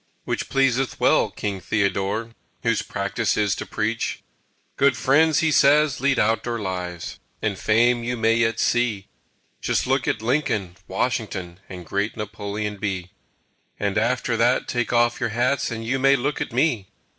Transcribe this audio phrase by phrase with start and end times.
[0.23, 2.31] Which pleaseth well King Theodore,
[2.63, 4.23] Whose practice is to preach.
[4.75, 9.09] "Good friends," he says, "lead outdoor lives And Fame you yet may see
[9.61, 13.11] Just look at Lincoln, Washington, And great Napoleon B.;
[13.79, 16.87] And after that take off your hats And you may look at me!"